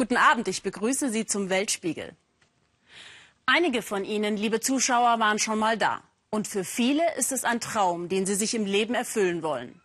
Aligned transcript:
Guten 0.00 0.16
Abend, 0.16 0.48
ich 0.48 0.62
begrüße 0.62 1.10
Sie 1.10 1.26
zum 1.26 1.50
Weltspiegel. 1.50 2.16
Einige 3.44 3.82
von 3.82 4.06
Ihnen, 4.06 4.34
liebe 4.34 4.60
Zuschauer, 4.60 5.20
waren 5.20 5.38
schon 5.38 5.58
mal 5.58 5.76
da. 5.76 6.02
Und 6.30 6.48
für 6.48 6.64
viele 6.64 7.02
ist 7.16 7.32
es 7.32 7.44
ein 7.44 7.60
Traum, 7.60 8.08
den 8.08 8.24
sie 8.24 8.34
sich 8.34 8.54
im 8.54 8.64
Leben 8.64 8.94
erfüllen 8.94 9.42
wollen. 9.42 9.78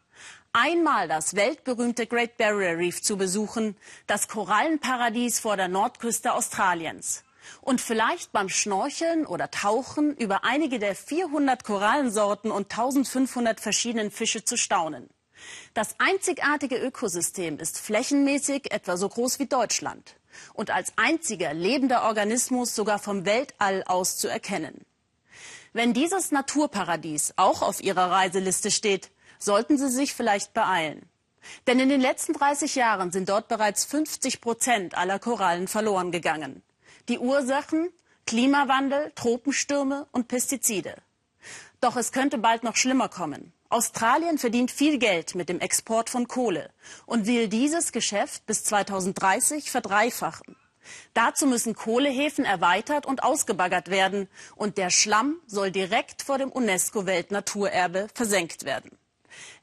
Einmal 0.54 1.10
das 1.10 1.36
weltberühmte 1.36 2.08
Great 2.08 2.38
Barrier 2.38 2.78
Reef 2.78 3.02
zu 3.02 3.18
besuchen, 3.18 3.76
das 4.08 4.30
Korallenparadies 4.30 5.42
vor 5.42 5.58
der 5.58 5.68
Nordküste 5.68 6.32
Australiens. 6.32 7.26
Und 7.60 7.82
vielleicht 7.82 8.32
beim 8.32 8.48
Schnorcheln 8.48 9.26
oder 9.26 9.52
Tauchen 9.52 10.16
über 10.16 10.46
einige 10.46 10.80
der 10.80 10.96
400 10.96 11.66
Korallensorten 11.66 12.52
und 12.52 12.72
1500 12.72 13.60
verschiedenen 13.60 14.12
Fische 14.12 14.46
zu 14.46 14.56
staunen. 14.56 15.10
Das 15.74 15.96
einzigartige 16.00 16.78
Ökosystem 16.78 17.60
ist 17.60 17.80
flächenmäßig 17.80 18.72
etwa 18.72 18.98
so 18.98 19.10
groß 19.10 19.40
wie 19.40 19.48
Deutschland 19.48 20.16
und 20.54 20.72
als 20.72 20.94
einziger 20.96 21.54
lebender 21.54 22.04
Organismus 22.04 22.76
sogar 22.76 23.00
vom 23.00 23.26
Weltall 23.26 23.84
aus 23.86 24.18
zu 24.18 24.28
erkennen. 24.28 24.86
Wenn 25.74 25.94
dieses 25.94 26.32
Naturparadies 26.32 27.34
auch 27.36 27.62
auf 27.62 27.82
Ihrer 27.82 28.10
Reiseliste 28.10 28.72
steht, 28.72 29.12
sollten 29.40 29.78
Sie 29.78 29.90
sich 29.90 30.14
vielleicht 30.14 30.54
beeilen. 30.54 31.10
Denn 31.68 31.80
in 31.80 31.90
den 31.90 32.02
letzten 32.02 32.34
30 32.34 32.76
Jahren 32.76 33.12
sind 33.12 33.30
dort 33.30 33.48
bereits 33.48 33.86
50 33.86 34.42
Prozent 34.42 34.98
aller 34.98 35.20
Korallen 35.20 35.68
verloren 35.68 36.12
gegangen. 36.12 36.64
Die 37.08 37.20
Ursachen 37.20 37.90
Klimawandel, 38.26 39.12
Tropenstürme 39.14 40.08
und 40.12 40.28
Pestizide. 40.28 40.96
Doch 41.80 41.96
es 41.96 42.12
könnte 42.12 42.40
bald 42.40 42.64
noch 42.64 42.76
schlimmer 42.76 43.08
kommen. 43.08 43.54
Australien 43.70 44.38
verdient 44.38 44.72
viel 44.72 45.00
Geld 45.00 45.36
mit 45.36 45.50
dem 45.50 45.60
Export 45.60 46.10
von 46.10 46.28
Kohle 46.28 46.70
und 47.06 47.26
will 47.26 47.48
dieses 47.48 47.92
Geschäft 47.92 48.46
bis 48.46 48.64
2030 48.64 49.72
verdreifachen. 49.72 50.56
Dazu 51.16 51.48
müssen 51.48 51.74
Kohlehäfen 51.74 52.46
erweitert 52.46 53.08
und 53.08 53.24
ausgebaggert 53.24 53.90
werden 53.90 54.28
und 54.56 54.78
der 54.78 54.92
Schlamm 54.92 55.38
soll 55.48 55.72
direkt 55.72 56.22
vor 56.22 56.38
dem 56.38 56.52
UNESCO-Weltnaturerbe 56.52 58.08
versenkt 58.14 58.66
werden. 58.66 58.92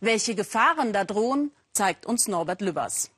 Welche 0.00 0.34
Gefahren 0.34 0.92
da 0.92 1.04
drohen, 1.04 1.52
zeigt 1.72 2.04
uns 2.04 2.26
Norbert 2.26 2.60
Lübbers. 2.60 3.10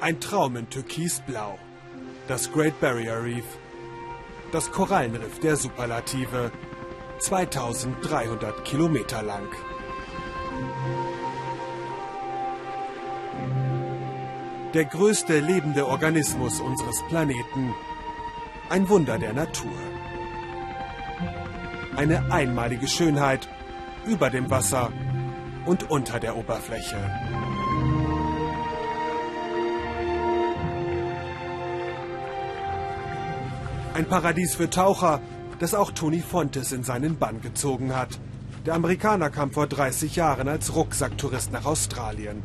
Ein 0.00 0.20
Traum 0.20 0.56
in 0.56 0.70
Türkisblau. 0.70 1.58
Das 2.28 2.52
Great 2.52 2.78
Barrier 2.78 3.24
Reef. 3.24 3.46
Das 4.52 4.70
Korallenriff 4.70 5.40
der 5.40 5.56
Superlative. 5.56 6.52
2300 7.20 8.66
Kilometer 8.66 9.22
lang. 9.22 9.48
Der 14.74 14.84
größte 14.84 15.40
lebende 15.40 15.86
Organismus 15.86 16.60
unseres 16.60 17.02
Planeten. 17.08 17.74
Ein 18.68 18.90
Wunder 18.90 19.18
der 19.18 19.32
Natur. 19.32 19.78
Eine 21.96 22.30
einmalige 22.30 22.88
Schönheit 22.88 23.48
über 24.04 24.28
dem 24.28 24.50
Wasser 24.50 24.92
und 25.64 25.90
unter 25.90 26.20
der 26.20 26.36
Oberfläche. 26.36 27.10
Ein 33.98 34.06
Paradies 34.06 34.54
für 34.54 34.70
Taucher, 34.70 35.20
das 35.58 35.74
auch 35.74 35.90
Tony 35.90 36.20
Fontes 36.20 36.70
in 36.70 36.84
seinen 36.84 37.18
Bann 37.18 37.40
gezogen 37.40 37.96
hat. 37.96 38.20
Der 38.64 38.74
Amerikaner 38.74 39.28
kam 39.28 39.50
vor 39.50 39.66
30 39.66 40.14
Jahren 40.14 40.46
als 40.46 40.76
Rucksacktourist 40.76 41.50
nach 41.50 41.64
Australien. 41.64 42.44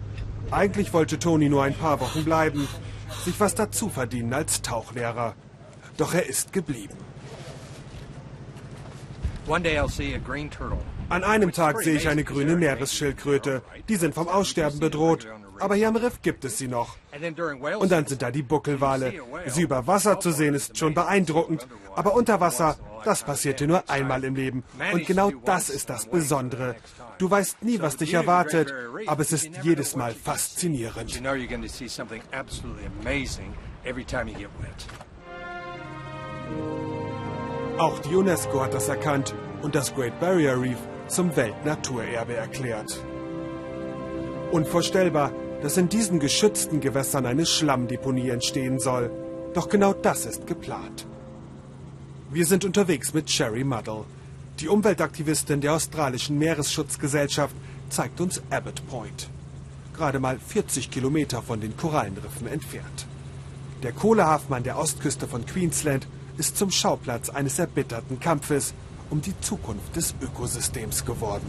Eigentlich 0.50 0.94
wollte 0.94 1.20
Tony 1.20 1.50
nur 1.50 1.62
ein 1.62 1.76
paar 1.76 2.00
Wochen 2.00 2.26
bleiben, 2.26 2.68
sich 3.24 3.40
was 3.40 3.54
dazu 3.54 3.90
verdienen 3.90 4.34
als 4.34 4.64
Tauchlehrer. 4.64 5.36
Doch 5.98 6.16
er 6.16 6.28
ist 6.28 6.54
geblieben. 6.54 6.98
An 11.10 11.24
einem 11.24 11.52
Tag 11.52 11.82
sehe 11.84 11.98
ich 11.98 12.10
eine 12.10 12.24
grüne 12.24 12.56
Meeresschildkröte. 12.56 13.62
Die 13.88 13.96
sind 13.98 14.16
vom 14.16 14.28
Aussterben 14.28 14.80
bedroht. 14.80 15.28
Aber 15.64 15.76
hier 15.76 15.88
am 15.88 15.96
Riff 15.96 16.22
gibt 16.22 16.44
es 16.44 16.58
sie 16.58 16.68
noch. 16.68 16.98
Und 17.80 17.90
dann 17.90 18.06
sind 18.06 18.22
da 18.22 18.32
die 18.32 18.44
Buckelwale. 18.44 19.14
Sie 19.46 19.62
über 19.62 19.88
Wasser 19.88 20.20
zu 20.20 20.32
sehen 20.32 20.56
ist 20.56 20.78
schon 20.78 20.94
beeindruckend. 20.94 21.66
Aber 21.96 22.16
unter 22.16 22.42
Wasser, 22.42 22.76
das 23.06 23.24
passiert 23.24 23.62
dir 23.62 23.68
nur 23.68 23.90
einmal 23.90 24.26
im 24.26 24.36
Leben. 24.36 24.66
Und 24.92 25.06
genau 25.06 25.32
das 25.46 25.70
ist 25.70 25.90
das 25.90 26.06
Besondere. 26.06 26.76
Du 27.18 27.32
weißt 27.32 27.64
nie, 27.64 27.80
was 27.80 27.96
dich 27.96 28.14
erwartet, 28.14 28.74
aber 29.08 29.22
es 29.22 29.32
ist 29.32 29.52
jedes 29.62 29.96
Mal 29.96 30.14
faszinierend. 30.14 31.22
Auch 37.78 38.00
die 38.00 38.16
UNESCO 38.16 38.62
hat 38.62 38.74
das 38.74 38.90
erkannt 38.90 39.34
und 39.62 39.76
das 39.76 39.96
Great 39.96 40.20
Barrier 40.20 40.62
Reef 40.62 40.78
zum 41.08 41.34
Weltnaturerbe 41.34 42.36
erklärt. 42.36 43.00
Unvorstellbar, 44.52 45.32
dass 45.64 45.78
in 45.78 45.88
diesen 45.88 46.20
geschützten 46.20 46.82
Gewässern 46.82 47.26
eine 47.26 47.46
Schlammdeponie 47.46 48.30
entstehen 48.30 48.80
soll. 48.80 49.10
Doch 49.54 49.70
genau 49.70 49.94
das 49.94 50.26
ist 50.26 50.46
geplant. 50.46 51.08
Wir 52.32 52.46
sind 52.46 52.66
unterwegs 52.66 53.14
mit 53.14 53.32
Sherry 53.32 53.64
Muddle. 53.64 54.04
Die 54.60 54.68
Umweltaktivistin 54.68 55.62
der 55.62 55.74
australischen 55.74 56.38
Meeresschutzgesellschaft 56.38 57.56
zeigt 57.90 58.20
uns 58.20 58.42
Abbott 58.50 58.86
Point. 58.90 59.30
Gerade 59.96 60.20
mal 60.20 60.38
40 60.38 60.92
Kilometer 60.92 61.42
von 61.42 61.62
den 61.62 61.78
Korallenriffen 61.78 62.48
entfernt. 62.48 63.06
Der 63.84 63.94
Kohlehafen 63.94 64.54
an 64.54 64.64
der 64.64 64.78
Ostküste 64.78 65.30
von 65.30 65.46
Queensland 65.46 66.08
ist 66.38 66.58
zum 66.58 66.72
Schauplatz 66.72 67.30
eines 67.30 67.58
erbitterten 67.58 68.20
Kampfes 68.20 68.74
um 69.10 69.22
die 69.22 69.40
Zukunft 69.40 69.96
des 69.96 70.14
Ökosystems 70.22 71.06
geworden. 71.06 71.48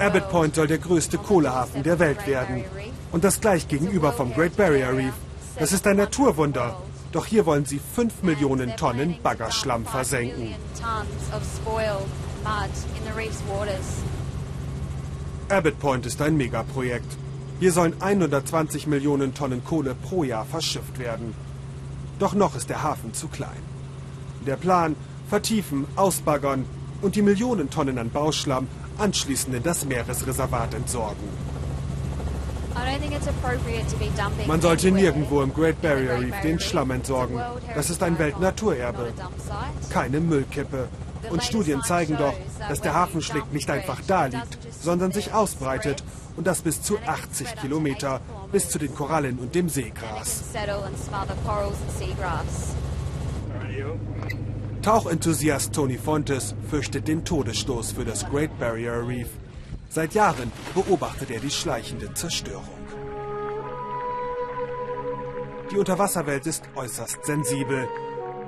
Abbott 0.00 0.28
Point 0.30 0.54
soll 0.56 0.66
der 0.66 0.78
größte 0.78 1.16
Kohlehafen 1.16 1.84
der 1.84 2.00
Welt 2.00 2.26
werden. 2.26 2.64
Und 3.12 3.22
das 3.22 3.40
gleich 3.40 3.68
gegenüber 3.68 4.12
vom 4.12 4.34
Great 4.34 4.56
Barrier 4.56 4.92
Reef. 4.92 5.14
Das 5.56 5.72
ist 5.72 5.86
ein 5.86 5.96
Naturwunder. 5.96 6.76
Doch 7.12 7.26
hier 7.26 7.46
wollen 7.46 7.64
sie 7.64 7.78
5 7.78 8.24
Millionen 8.24 8.76
Tonnen 8.76 9.16
Baggerschlamm 9.22 9.86
versenken. 9.86 10.56
Abbott 15.48 15.78
Point 15.78 16.06
ist 16.06 16.20
ein 16.20 16.36
Megaprojekt. 16.36 17.16
Hier 17.60 17.70
sollen 17.70 17.94
120 18.00 18.88
Millionen 18.88 19.34
Tonnen 19.34 19.62
Kohle 19.64 19.94
pro 19.94 20.24
Jahr 20.24 20.44
verschifft 20.44 20.98
werden. 20.98 21.32
Doch 22.18 22.34
noch 22.34 22.56
ist 22.56 22.70
der 22.70 22.82
Hafen 22.82 23.14
zu 23.14 23.28
klein. 23.28 23.62
Der 24.44 24.56
Plan, 24.56 24.96
vertiefen, 25.28 25.86
ausbaggern 25.94 26.64
und 27.04 27.16
die 27.16 27.22
Millionen 27.22 27.68
Tonnen 27.68 27.98
an 27.98 28.10
Bauschlamm 28.10 28.66
anschließend 28.98 29.54
in 29.54 29.62
das 29.62 29.84
Meeresreservat 29.84 30.74
entsorgen. 30.74 31.28
Man 34.46 34.60
sollte 34.60 34.90
nirgendwo 34.90 35.42
im 35.42 35.52
Great 35.52 35.80
Barrier 35.80 36.18
Reef 36.18 36.40
den 36.42 36.58
Schlamm 36.58 36.90
entsorgen. 36.90 37.40
Das 37.74 37.90
ist 37.90 38.02
ein 38.02 38.18
Weltnaturerbe. 38.18 39.12
Keine 39.90 40.20
Müllkippe. 40.20 40.88
Und 41.30 41.42
Studien 41.42 41.82
zeigen 41.82 42.16
doch, 42.16 42.34
dass 42.68 42.80
der 42.80 42.94
Hafenschlick 42.94 43.52
nicht 43.52 43.70
einfach 43.70 44.00
da 44.06 44.26
liegt, 44.26 44.58
sondern 44.80 45.12
sich 45.12 45.32
ausbreitet 45.32 46.02
und 46.36 46.46
das 46.46 46.62
bis 46.62 46.82
zu 46.82 46.98
80 47.06 47.56
Kilometer 47.56 48.20
bis 48.50 48.68
zu 48.68 48.78
den 48.78 48.94
Korallen 48.94 49.38
und 49.38 49.54
dem 49.54 49.68
Seegras. 49.68 50.44
Tauchenthusiast 54.84 55.72
Tony 55.72 55.96
Fontes 55.96 56.54
fürchtet 56.68 57.08
den 57.08 57.24
Todesstoß 57.24 57.92
für 57.92 58.04
das 58.04 58.28
Great 58.28 58.50
Barrier 58.58 59.08
Reef. 59.08 59.30
Seit 59.88 60.12
Jahren 60.12 60.52
beobachtet 60.74 61.30
er 61.30 61.40
die 61.40 61.50
schleichende 61.50 62.12
Zerstörung. 62.12 62.68
Die 65.72 65.78
Unterwasserwelt 65.78 66.46
ist 66.46 66.64
äußerst 66.74 67.24
sensibel. 67.24 67.88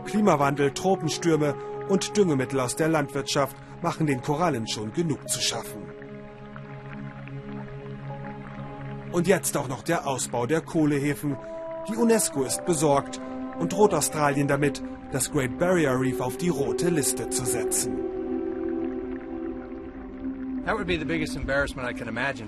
Klimawandel, 0.05 0.73
Tropenstürme 0.73 1.55
und 1.88 2.15
Düngemittel 2.15 2.61
aus 2.61 2.77
der 2.77 2.89
Landwirtschaft 2.89 3.56
machen 3.81 4.06
den 4.06 4.21
Korallen 4.21 4.69
schon 4.69 4.93
genug 4.93 5.27
zu 5.31 5.41
schaffen. 5.41 5.85
Und 9.11 9.27
jetzt 9.27 9.56
auch 9.56 9.69
noch 9.69 9.82
der 9.82 10.06
Ausbau 10.06 10.44
der 10.44 10.61
Kohlehäfen. 10.61 11.39
Die 11.89 11.97
UNESCO 11.97 12.43
ist 12.43 12.67
besorgt 12.67 13.23
und 13.58 13.73
droht 13.73 13.94
Australien 13.94 14.49
damit, 14.49 14.82
das 15.12 15.31
Great 15.31 15.58
Barrier 15.58 15.99
Reef 15.99 16.20
auf 16.20 16.37
die 16.37 16.49
rote 16.49 16.88
Liste 16.88 17.31
zu 17.31 17.44
setzen. 17.44 18.06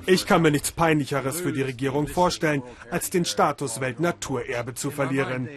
Ich 0.07 0.27
kann 0.27 0.43
mir 0.43 0.51
nichts 0.51 0.73
Peinlicheres 0.73 1.41
für 1.41 1.53
die 1.53 1.63
Regierung 1.63 2.09
vorstellen, 2.09 2.63
als 2.91 3.11
den 3.11 3.25
Status 3.25 3.81
Weltnaturerbe 3.81 4.75
zu 4.75 4.91
verlieren. 4.91 5.49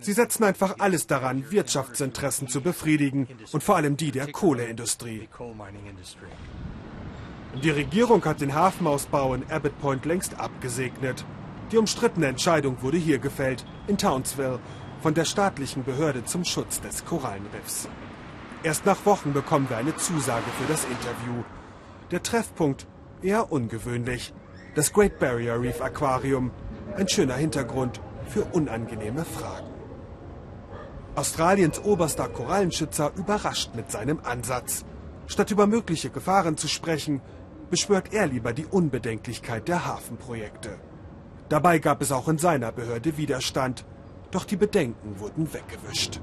Sie 0.00 0.12
setzen 0.12 0.44
einfach 0.44 0.76
alles 0.80 1.06
daran, 1.06 1.50
Wirtschaftsinteressen 1.50 2.48
zu 2.48 2.60
befriedigen 2.60 3.26
und 3.52 3.62
vor 3.62 3.76
allem 3.76 3.96
die 3.96 4.10
der 4.10 4.30
Kohleindustrie. 4.30 5.28
Die 7.62 7.70
Regierung 7.70 8.22
hat 8.26 8.42
den 8.42 8.54
Hafenausbau 8.54 9.34
in 9.34 9.50
Abbott 9.50 9.78
Point 9.80 10.04
längst 10.04 10.38
abgesegnet. 10.38 11.24
Die 11.70 11.76
umstrittene 11.76 12.26
Entscheidung 12.26 12.80
wurde 12.82 12.96
hier 12.96 13.18
gefällt, 13.18 13.64
in 13.88 13.98
Townsville, 13.98 14.58
von 15.02 15.14
der 15.14 15.24
staatlichen 15.24 15.84
Behörde 15.84 16.24
zum 16.24 16.44
Schutz 16.44 16.80
des 16.80 17.04
Korallenriffs. 17.04 17.88
Erst 18.62 18.86
nach 18.86 19.04
Wochen 19.04 19.32
bekommen 19.32 19.68
wir 19.68 19.76
eine 19.76 19.94
Zusage 19.96 20.50
für 20.58 20.72
das 20.72 20.84
Interview. 20.84 21.44
Der 22.10 22.22
Treffpunkt 22.22 22.86
eher 23.22 23.52
ungewöhnlich. 23.52 24.32
Das 24.74 24.92
Great 24.92 25.18
Barrier 25.18 25.60
Reef 25.60 25.80
Aquarium. 25.80 26.50
Ein 26.96 27.08
schöner 27.08 27.34
Hintergrund 27.34 28.00
für 28.26 28.44
unangenehme 28.44 29.24
Fragen. 29.24 29.68
Australiens 31.14 31.84
oberster 31.84 32.28
Korallenschützer 32.28 33.12
überrascht 33.16 33.74
mit 33.74 33.90
seinem 33.90 34.20
Ansatz. 34.24 34.84
Statt 35.26 35.50
über 35.50 35.66
mögliche 35.66 36.10
Gefahren 36.10 36.56
zu 36.56 36.66
sprechen, 36.66 37.20
beschwört 37.70 38.12
er 38.12 38.26
lieber 38.26 38.52
die 38.52 38.66
Unbedenklichkeit 38.66 39.68
der 39.68 39.84
Hafenprojekte. 39.86 40.78
Dabei 41.48 41.78
gab 41.78 42.02
es 42.02 42.12
auch 42.12 42.28
in 42.28 42.38
seiner 42.38 42.72
Behörde 42.72 43.16
Widerstand, 43.16 43.84
doch 44.30 44.44
die 44.44 44.56
Bedenken 44.56 45.18
wurden 45.18 45.52
weggewischt. 45.52 46.20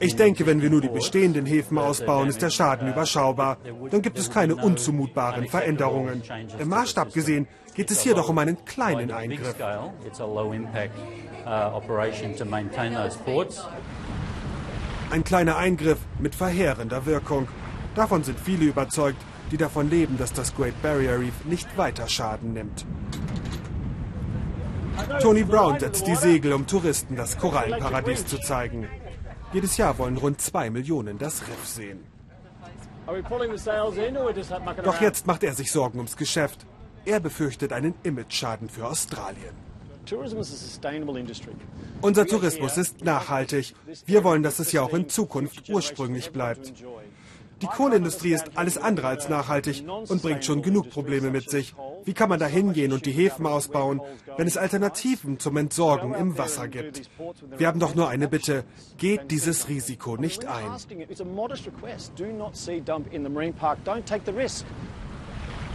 Ich 0.00 0.16
denke, 0.16 0.46
wenn 0.46 0.60
wir 0.60 0.68
nur 0.68 0.80
die 0.80 0.88
bestehenden 0.88 1.46
Häfen 1.46 1.78
ausbauen, 1.78 2.28
ist 2.28 2.42
der 2.42 2.50
Schaden 2.50 2.88
überschaubar. 2.88 3.58
Dann 3.90 4.02
gibt 4.02 4.18
es 4.18 4.30
keine 4.30 4.56
unzumutbaren 4.56 5.46
Veränderungen. 5.46 6.22
Im 6.58 6.68
Maßstab 6.68 7.12
gesehen 7.12 7.46
geht 7.74 7.90
es 7.90 8.00
hier 8.00 8.14
doch 8.14 8.28
um 8.28 8.38
einen 8.38 8.64
kleinen 8.64 9.12
Eingriff. 9.12 9.54
Ein 15.08 15.22
kleiner 15.24 15.56
Eingriff 15.56 15.98
mit 16.18 16.34
verheerender 16.34 17.06
Wirkung. 17.06 17.46
Davon 17.96 18.22
sind 18.22 18.38
viele 18.38 18.66
überzeugt, 18.66 19.18
die 19.50 19.56
davon 19.56 19.88
leben, 19.88 20.18
dass 20.18 20.32
das 20.32 20.54
Great 20.54 20.80
Barrier 20.82 21.18
Reef 21.18 21.44
nicht 21.46 21.76
weiter 21.78 22.06
Schaden 22.06 22.52
nimmt. 22.52 22.84
Tony 25.20 25.44
Brown 25.44 25.80
setzt 25.80 26.06
die 26.06 26.14
Segel, 26.14 26.52
um 26.52 26.66
Touristen 26.66 27.16
das 27.16 27.38
Korallenparadies 27.38 28.26
zu 28.26 28.38
zeigen. 28.38 28.86
Jedes 29.52 29.76
Jahr 29.78 29.96
wollen 29.98 30.18
rund 30.18 30.40
zwei 30.40 30.68
Millionen 30.68 31.18
das 31.18 31.42
Riff 31.42 31.66
sehen. 31.66 32.04
Doch 34.82 35.00
jetzt 35.00 35.26
macht 35.26 35.42
er 35.42 35.54
sich 35.54 35.72
Sorgen 35.72 35.98
ums 35.98 36.16
Geschäft. 36.16 36.66
Er 37.04 37.20
befürchtet 37.20 37.72
einen 37.72 37.94
Imageschaden 38.02 38.68
für 38.68 38.86
Australien. 38.86 39.54
Unser 42.00 42.26
Tourismus 42.26 42.76
ist 42.76 43.04
nachhaltig. 43.04 43.74
Wir 44.04 44.24
wollen, 44.24 44.42
dass 44.42 44.58
es 44.58 44.72
ja 44.72 44.82
auch 44.82 44.92
in 44.92 45.08
Zukunft 45.08 45.68
ursprünglich 45.70 46.30
bleibt. 46.30 46.72
Die 47.62 47.66
Kohleindustrie 47.66 48.34
ist 48.34 48.50
alles 48.54 48.76
andere 48.76 49.08
als 49.08 49.28
nachhaltig 49.28 49.84
und 50.08 50.20
bringt 50.20 50.44
schon 50.44 50.60
genug 50.60 50.90
Probleme 50.90 51.30
mit 51.30 51.48
sich. 51.50 51.74
Wie 52.04 52.12
kann 52.12 52.28
man 52.28 52.38
da 52.38 52.46
hingehen 52.46 52.92
und 52.92 53.06
die 53.06 53.12
Häfen 53.12 53.46
ausbauen, 53.46 54.02
wenn 54.36 54.46
es 54.46 54.58
Alternativen 54.58 55.38
zum 55.38 55.56
Entsorgen 55.56 56.14
im 56.14 56.36
Wasser 56.36 56.68
gibt? 56.68 57.08
Wir 57.56 57.66
haben 57.66 57.80
doch 57.80 57.94
nur 57.94 58.08
eine 58.08 58.28
Bitte. 58.28 58.64
Geht 58.98 59.30
dieses 59.30 59.68
Risiko 59.68 60.16
nicht 60.16 60.44
ein. 60.44 60.66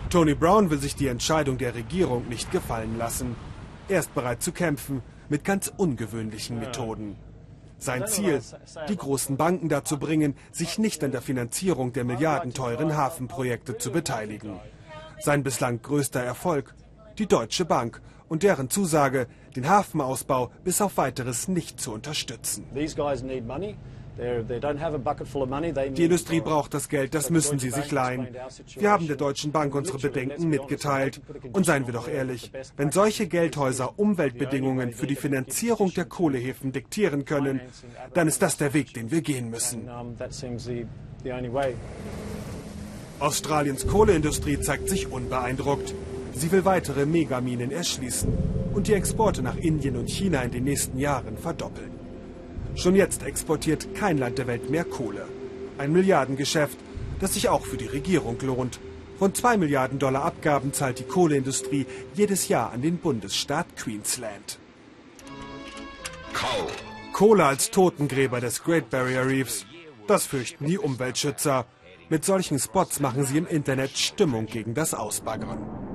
Tony 0.09 0.35
Brown 0.35 0.69
will 0.69 0.79
sich 0.79 0.95
die 0.95 1.07
Entscheidung 1.07 1.57
der 1.57 1.73
Regierung 1.73 2.27
nicht 2.27 2.51
gefallen 2.51 2.97
lassen. 2.97 3.35
Er 3.87 4.01
ist 4.01 4.13
bereit 4.13 4.43
zu 4.43 4.51
kämpfen 4.51 5.01
mit 5.29 5.43
ganz 5.43 5.71
ungewöhnlichen 5.75 6.59
Methoden. 6.59 7.15
Sein 7.81 8.05
Ziel, 8.05 8.41
die 8.89 8.95
großen 8.95 9.37
Banken 9.37 9.67
dazu 9.67 9.97
bringen, 9.97 10.35
sich 10.51 10.77
nicht 10.77 11.03
an 11.03 11.11
der 11.11 11.23
Finanzierung 11.23 11.93
der 11.93 12.03
milliardenteuren 12.03 12.95
Hafenprojekte 12.95 13.79
zu 13.79 13.91
beteiligen. 13.91 14.59
Sein 15.19 15.41
bislang 15.41 15.81
größter 15.81 16.21
Erfolg, 16.21 16.75
die 17.17 17.25
Deutsche 17.25 17.65
Bank 17.65 17.99
und 18.29 18.43
deren 18.43 18.69
Zusage, 18.69 19.25
den 19.55 19.67
Hafenausbau 19.67 20.51
bis 20.63 20.79
auf 20.79 20.97
weiteres 20.97 21.47
nicht 21.47 21.81
zu 21.81 21.91
unterstützen. 21.91 22.65
Die 24.17 26.03
Industrie 26.03 26.41
braucht 26.41 26.73
das 26.73 26.89
Geld, 26.89 27.13
das 27.13 27.29
müssen 27.29 27.59
sie 27.59 27.69
sich 27.69 27.91
leihen. 27.91 28.27
Wir 28.75 28.91
haben 28.91 29.07
der 29.07 29.15
Deutschen 29.15 29.51
Bank 29.51 29.73
unsere 29.73 29.99
Bedenken 29.99 30.49
mitgeteilt. 30.49 31.21
Und 31.53 31.65
seien 31.65 31.85
wir 31.85 31.93
doch 31.93 32.07
ehrlich, 32.07 32.51
wenn 32.77 32.91
solche 32.91 33.27
Geldhäuser 33.27 33.97
Umweltbedingungen 33.97 34.93
für 34.93 35.07
die 35.07 35.15
Finanzierung 35.15 35.93
der 35.93 36.05
Kohlehäfen 36.05 36.71
diktieren 36.71 37.25
können, 37.25 37.61
dann 38.13 38.27
ist 38.27 38.41
das 38.41 38.57
der 38.57 38.73
Weg, 38.73 38.93
den 38.93 39.11
wir 39.11 39.21
gehen 39.21 39.49
müssen. 39.49 39.89
Australiens 43.19 43.87
Kohleindustrie 43.87 44.59
zeigt 44.59 44.89
sich 44.89 45.11
unbeeindruckt. 45.11 45.93
Sie 46.33 46.51
will 46.51 46.65
weitere 46.65 47.05
Megaminen 47.05 47.71
erschließen 47.71 48.31
und 48.73 48.87
die 48.87 48.93
Exporte 48.93 49.41
nach 49.41 49.57
Indien 49.57 49.95
und 49.95 50.09
China 50.09 50.41
in 50.41 50.51
den 50.51 50.63
nächsten 50.63 50.97
Jahren 50.97 51.37
verdoppeln. 51.37 52.00
Schon 52.75 52.95
jetzt 52.95 53.23
exportiert 53.23 53.93
kein 53.95 54.17
Land 54.17 54.37
der 54.37 54.47
Welt 54.47 54.69
mehr 54.69 54.85
Kohle. 54.85 55.27
Ein 55.77 55.91
Milliardengeschäft, 55.91 56.77
das 57.19 57.33
sich 57.33 57.49
auch 57.49 57.65
für 57.65 57.77
die 57.77 57.87
Regierung 57.87 58.37
lohnt. 58.41 58.79
Rund 59.19 59.37
2 59.37 59.57
Milliarden 59.57 59.99
Dollar 59.99 60.25
Abgaben 60.25 60.73
zahlt 60.73 60.99
die 60.99 61.03
Kohleindustrie 61.03 61.85
jedes 62.13 62.47
Jahr 62.47 62.71
an 62.71 62.81
den 62.81 62.97
Bundesstaat 62.97 63.75
Queensland. 63.75 64.57
Kohle 67.13 67.45
als 67.45 67.69
Totengräber 67.69 68.39
des 68.39 68.63
Great 68.63 68.89
Barrier 68.89 69.27
Reefs. 69.27 69.65
Das 70.07 70.25
fürchten 70.25 70.65
die 70.65 70.79
Umweltschützer. 70.79 71.65
Mit 72.09 72.25
solchen 72.25 72.57
Spots 72.57 72.99
machen 72.99 73.25
sie 73.25 73.37
im 73.37 73.47
Internet 73.47 73.97
Stimmung 73.97 74.47
gegen 74.47 74.73
das 74.73 74.93
Ausbaggern. 74.93 75.90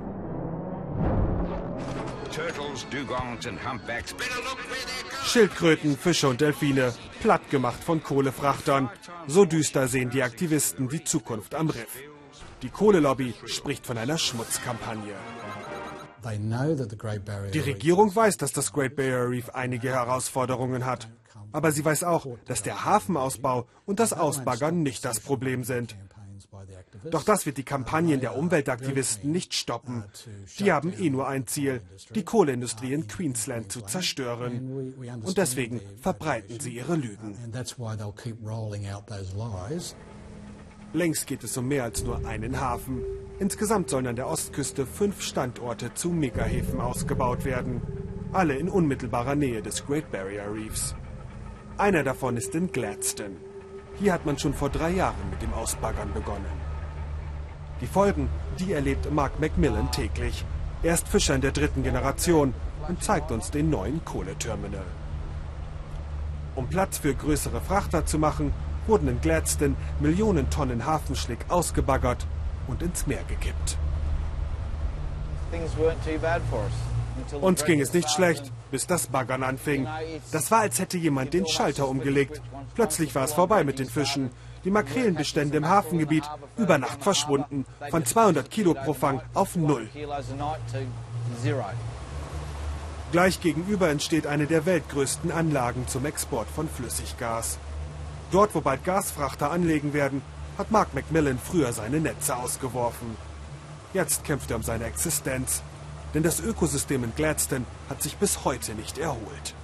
Schildkröten, 5.25 5.97
Fische 5.97 6.29
und 6.29 6.41
Delfine, 6.41 6.93
plattgemacht 7.21 7.83
von 7.83 8.03
Kohlefrachtern. 8.03 8.91
So 9.27 9.45
düster 9.45 9.89
sehen 9.89 10.11
die 10.11 10.23
Aktivisten 10.23 10.89
die 10.89 11.05
Zukunft 11.05 11.55
am 11.55 11.71
Riff. 11.71 11.97
Die 12.63 12.69
Kohlelobby 12.69 13.35
spricht 13.47 13.87
von 13.87 13.99
einer 13.99 14.19
Schmutzkampagne. 14.19 15.15
Die 17.53 17.59
Regierung 17.59 18.15
weiß, 18.15 18.37
dass 18.37 18.53
das 18.53 18.73
Great 18.73 18.97
Barrier 18.97 19.31
Reef 19.31 19.51
einige 19.51 19.91
Herausforderungen 19.91 20.85
hat. 20.85 21.09
Aber 21.53 21.73
sie 21.73 21.85
weiß 21.85 22.05
auch, 22.05 22.27
dass 22.45 22.63
der 22.63 22.85
Hafenausbau 22.85 23.67
und 23.85 24.01
das 24.01 24.13
Ausbaggern 24.13 24.83
nicht 24.83 25.05
das 25.05 25.21
Problem 25.21 25.65
sind. 25.65 25.97
Doch 27.11 27.25
das 27.25 27.47
wird 27.47 27.59
die 27.59 27.63
Kampagnen 27.65 28.21
der 28.21 28.37
Umweltaktivisten 28.37 29.31
nicht 29.31 29.55
stoppen. 29.55 30.05
Die 30.59 30.73
haben 30.73 30.93
eh 30.99 31.11
nur 31.11 31.29
ein 31.29 31.47
Ziel, 31.47 31.83
die 32.15 32.25
Kohleindustrie 32.25 32.93
in 32.93 33.07
Queensland 33.07 33.73
zu 33.73 33.83
zerstören. 33.83 34.95
Und 35.23 35.37
deswegen 35.39 35.81
verbreiten 36.01 36.61
sie 36.61 36.75
ihre 36.75 36.97
Lügen. 36.97 37.37
Längst 40.93 41.27
geht 41.27 41.45
es 41.45 41.57
um 41.57 41.69
mehr 41.69 41.85
als 41.85 42.05
nur 42.05 42.27
einen 42.27 42.61
Hafen. 42.61 43.03
Insgesamt 43.39 43.91
sollen 43.91 44.07
an 44.07 44.17
der 44.17 44.29
Ostküste 44.29 44.87
fünf 44.87 45.21
Standorte 45.21 45.93
zu 45.93 46.09
Megahäfen 46.11 46.81
ausgebaut 46.81 47.45
werden. 47.45 47.83
Alle 48.33 48.57
in 48.57 48.69
unmittelbarer 48.69 49.35
Nähe 49.35 49.63
des 49.63 49.85
Great 49.85 50.11
Barrier 50.11 50.53
Reefs. 50.53 50.95
Einer 51.77 52.03
davon 52.03 52.37
ist 52.37 52.55
in 52.55 52.73
Gladstone. 52.73 53.37
Hier 53.99 54.13
hat 54.13 54.27
man 54.27 54.39
schon 54.39 54.53
vor 54.53 54.69
drei 54.69 54.91
Jahren 54.91 55.31
mit 55.31 55.41
dem 55.41 55.55
Ausbaggern 55.55 56.13
begonnen. 56.13 56.45
Die 57.81 57.87
Folgen, 57.87 58.29
die 58.59 58.73
erlebt 58.73 59.11
Mark 59.11 59.41
Macmillan 59.41 59.91
täglich. 59.91 60.45
Er 60.83 60.95
ist 60.95 61.09
Fischer 61.09 61.35
in 61.35 61.41
der 61.41 61.53
dritten 61.53 61.83
Generation 61.83 62.55
und 62.89 63.03
zeigt 63.03 63.31
uns 63.33 63.51
den 63.51 63.71
neuen 63.71 64.05
Kohleterminal. 64.05 64.85
Um 66.55 66.69
Platz 66.69 66.99
für 66.99 67.15
größere 67.15 67.61
Frachter 67.61 68.07
zu 68.07 68.19
machen, 68.19 68.53
wurden 68.87 69.09
in 69.09 69.21
Gladstone 69.21 69.77
Millionen 70.01 70.49
Tonnen 70.51 70.87
Hafenschlick 70.87 71.39
ausgebaggert 71.49 72.27
und 72.69 72.83
ins 72.83 73.07
Meer 73.07 73.25
gekippt. 73.29 73.79
Uns 77.41 77.65
ging 77.65 77.81
es 77.81 77.93
nicht 77.93 78.11
schlecht, 78.11 78.53
bis 78.71 78.87
das 78.87 79.07
Baggern 79.09 79.43
anfing. 79.43 79.87
Das 80.33 80.51
war, 80.51 80.61
als 80.61 80.79
hätte 80.79 80.99
jemand 80.99 81.35
den 81.35 81.47
Schalter 81.47 81.89
umgelegt. 81.89 82.41
Plötzlich 82.75 83.15
war 83.15 83.25
es 83.25 83.33
vorbei 83.33 83.65
mit 83.65 83.79
den 83.79 83.89
Fischen. 83.89 84.31
Die 84.65 84.71
Makrelenbestände 84.71 85.59
im 85.59 85.69
Hafengebiet 85.69 86.29
über 86.57 86.77
Nacht 86.79 87.03
verschwunden, 87.03 87.65
von 87.91 88.05
200 88.05 88.51
Kilo 88.51 88.75
pro 88.75 88.95
Fang 88.95 89.21
auf 89.33 89.55
null. 89.55 89.89
Gleich 93.13 93.41
gegenüber 93.41 93.89
entsteht 93.89 94.27
eine 94.27 94.47
der 94.47 94.67
weltgrößten 94.67 95.31
Anlagen 95.31 95.87
zum 95.87 96.05
Export 96.05 96.49
von 96.49 96.69
Flüssiggas. 96.69 97.59
Dort, 98.33 98.55
wo 98.57 98.61
bald 98.61 98.85
Gasfrachter 98.85 99.53
anlegen 99.53 99.93
werden, 99.93 100.23
hat 100.59 100.73
Mark 100.73 100.95
Macmillan 100.95 101.39
früher 101.39 101.73
seine 101.73 102.01
Netze 102.01 102.37
ausgeworfen. 102.37 103.17
Jetzt 103.95 104.25
kämpft 104.25 104.51
er 104.51 104.57
um 104.57 104.63
seine 104.63 104.85
Existenz, 104.85 105.63
denn 106.17 106.23
das 106.23 106.41
Ökosystem 106.41 107.05
in 107.05 107.15
Gladstone 107.15 107.67
hat 107.91 108.03
sich 108.03 108.17
bis 108.17 108.47
heute 108.47 108.75
nicht 108.75 108.97
erholt. 108.97 109.55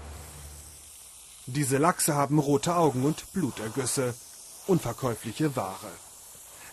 Diese 1.46 1.78
Lachse 1.78 2.14
haben 2.14 2.38
rote 2.38 2.76
Augen 2.76 3.06
und 3.06 3.32
Blutergüsse, 3.32 4.14
unverkäufliche 4.66 5.56
Ware. 5.56 5.90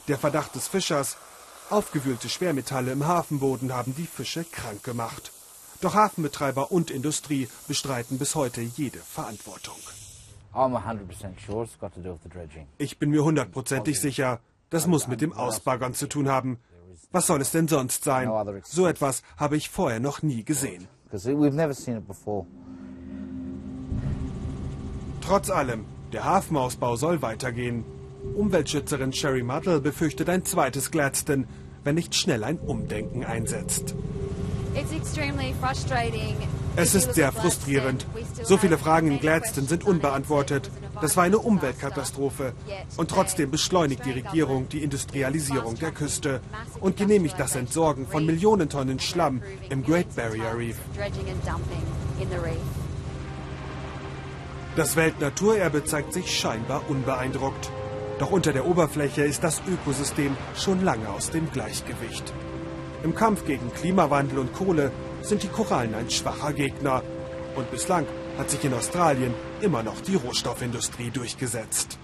Der 0.09 0.17
Verdacht 0.17 0.53
des 0.53 0.67
Fischers, 0.67 1.15
aufgewühlte 1.69 2.27
Schwermetalle 2.27 2.91
im 2.91 3.07
Hafenboden 3.07 3.71
haben 3.71 3.95
die 3.95 4.05
Fische 4.05 4.43
krank 4.43 4.83
gemacht. 4.83 5.31
Doch 5.79 5.93
Hafenbetreiber 5.93 6.73
und 6.73 6.91
Industrie 6.91 7.47
bestreiten 7.69 8.17
bis 8.17 8.35
heute 8.35 8.59
jede 8.59 8.99
Verantwortung. 8.99 9.79
Ich 12.79 12.99
bin 12.99 13.11
mir 13.11 13.23
hundertprozentig 13.23 14.01
sicher, 14.01 14.41
das 14.71 14.87
muss 14.87 15.07
mit 15.07 15.21
dem 15.21 15.31
Ausbaggern 15.31 15.93
zu 15.93 16.09
tun 16.09 16.27
haben. 16.27 16.59
Was 17.11 17.25
soll 17.25 17.41
es 17.41 17.49
denn 17.49 17.67
sonst 17.67 18.03
sein? 18.03 18.29
So 18.65 18.85
etwas 18.85 19.23
habe 19.35 19.57
ich 19.57 19.69
vorher 19.69 19.99
noch 19.99 20.21
nie 20.21 20.43
gesehen. 20.43 20.87
Trotz 25.21 25.49
allem, 25.49 25.85
der 26.13 26.23
Hafenausbau 26.23 26.95
soll 26.97 27.23
weitergehen. 27.23 27.83
Umweltschützerin 28.35 29.11
Sherry 29.11 29.41
Muddle 29.41 29.81
befürchtet 29.81 30.29
ein 30.29 30.45
zweites 30.45 30.91
Gladstone, 30.91 31.45
wenn 31.83 31.95
nicht 31.95 32.13
schnell 32.13 32.43
ein 32.43 32.59
Umdenken 32.59 33.23
einsetzt. 33.23 33.95
Es 36.81 36.95
ist 36.95 37.13
sehr 37.13 37.33
frustrierend. 37.33 38.05
So 38.41 38.57
viele 38.57 38.77
Fragen 38.77 39.11
in 39.11 39.19
Gladstone 39.19 39.67
sind 39.67 39.83
unbeantwortet. 39.83 40.71
Das 41.01 41.17
war 41.17 41.25
eine 41.25 41.37
Umweltkatastrophe. 41.37 42.53
Und 42.95 43.11
trotzdem 43.11 43.51
beschleunigt 43.51 44.05
die 44.05 44.11
Regierung 44.11 44.69
die 44.69 44.81
Industrialisierung 44.81 45.75
der 45.75 45.91
Küste 45.91 46.39
und 46.79 46.95
genehmigt 46.95 47.37
das 47.37 47.57
Entsorgen 47.57 48.07
von 48.07 48.25
Millionen 48.25 48.69
Tonnen 48.69 48.99
Schlamm 49.01 49.41
im 49.69 49.83
Great 49.83 50.15
Barrier 50.15 50.57
Reef. 50.57 50.77
Das 54.77 54.95
Weltnaturerbe 54.95 55.83
zeigt 55.83 56.13
sich 56.13 56.39
scheinbar 56.39 56.89
unbeeindruckt. 56.89 57.71
Doch 58.19 58.31
unter 58.31 58.53
der 58.53 58.65
Oberfläche 58.65 59.23
ist 59.23 59.43
das 59.43 59.61
Ökosystem 59.67 60.37
schon 60.55 60.83
lange 60.85 61.09
aus 61.09 61.29
dem 61.29 61.51
Gleichgewicht. 61.51 62.33
Im 63.03 63.15
Kampf 63.15 63.45
gegen 63.45 63.73
Klimawandel 63.73 64.39
und 64.39 64.53
Kohle 64.53 64.91
sind 65.21 65.43
die 65.43 65.47
Korallen 65.47 65.95
ein 65.95 66.09
schwacher 66.09 66.51
Gegner. 66.51 67.01
Und 67.55 67.71
bislang 67.71 68.05
hat 68.37 68.49
sich 68.49 68.63
in 68.63 68.73
Australien 68.73 69.33
immer 69.61 69.83
noch 69.83 70.01
die 70.01 70.15
Rohstoffindustrie 70.15 71.09
durchgesetzt. 71.09 71.97